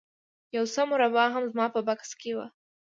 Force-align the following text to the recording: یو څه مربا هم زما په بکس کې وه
یو 0.55 0.65
څه 0.73 0.81
مربا 0.89 1.25
هم 1.33 1.43
زما 1.51 1.65
په 1.75 1.79
بکس 1.87 2.11
کې 2.21 2.31
وه 2.37 2.47